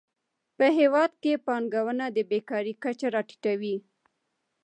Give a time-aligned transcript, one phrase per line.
[0.57, 3.75] په هیواد کې پانګونه د بېکارۍ کچه راټیټوي.